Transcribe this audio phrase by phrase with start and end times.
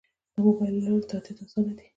[0.33, 1.85] د موبایل له لارې تادیات اسانه دي؟